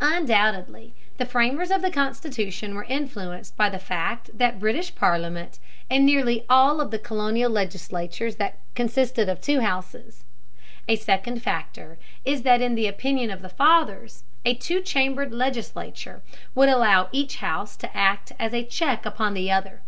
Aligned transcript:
Undoubtedly 0.00 0.96
the 1.16 1.24
framers 1.24 1.70
of 1.70 1.80
the 1.80 1.92
Constitution 1.92 2.74
were 2.74 2.82
influenced 2.88 3.56
by 3.56 3.70
the 3.70 3.78
fact 3.78 4.28
that 4.36 4.54
the 4.54 4.58
British 4.58 4.92
Parliament 4.96 5.60
and 5.88 6.04
nearly 6.04 6.44
all 6.50 6.80
of 6.80 6.90
the 6.90 6.98
colonial 6.98 7.48
legislatures 7.52 8.36
consisted 8.74 9.28
of 9.28 9.40
two 9.40 9.60
houses. 9.60 10.24
A 10.88 10.96
second 10.96 11.40
factor 11.40 11.98
is 12.24 12.42
that 12.42 12.60
in 12.60 12.74
the 12.74 12.88
opinion 12.88 13.30
of 13.30 13.42
the 13.42 13.48
Fathers, 13.48 14.24
a 14.44 14.54
two 14.54 14.80
chambered 14.82 15.30
legislature 15.32 16.20
would 16.56 16.68
allow 16.68 17.08
each 17.12 17.36
house 17.36 17.76
to 17.76 17.96
act 17.96 18.32
as 18.40 18.52
a 18.52 18.64
check 18.64 19.06
upon 19.06 19.34
the 19.34 19.52
other. 19.52 19.82